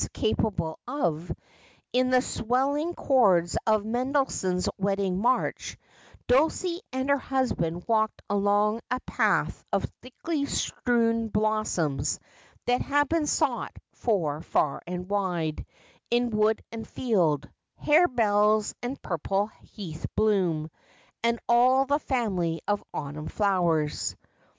[0.13, 1.31] capable of,
[1.93, 5.77] in the swelling chords of Mendelssohn's "Wedding March,
[6.27, 12.19] Dulcie and her husband walked along a path of thickly strewn blossoms
[12.65, 15.63] that had been sought for far and wide,
[16.09, 17.47] in wood and field—
[17.85, 20.71] harebells and purple heath bloom,
[21.21, 24.15] and all the family of autumn flowers.